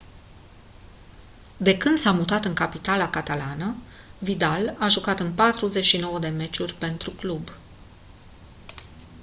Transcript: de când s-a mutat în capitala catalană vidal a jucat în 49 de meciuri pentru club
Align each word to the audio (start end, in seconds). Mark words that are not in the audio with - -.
de 1.57 1.77
când 1.77 1.97
s-a 1.97 2.11
mutat 2.11 2.45
în 2.45 2.53
capitala 2.53 3.09
catalană 3.09 3.75
vidal 4.19 4.75
a 4.79 4.87
jucat 4.87 5.19
în 5.19 5.33
49 5.33 6.19
de 6.19 6.27
meciuri 6.27 6.73
pentru 6.73 7.11
club 7.11 7.49